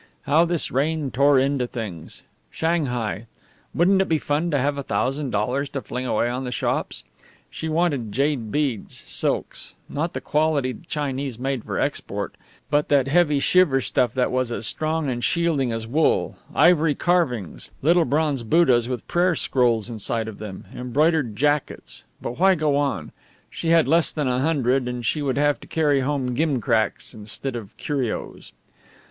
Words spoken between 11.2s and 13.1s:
made for export, but that